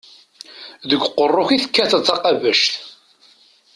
[0.89, 2.73] Deg uqerru-k i tekkateḍ taqabact.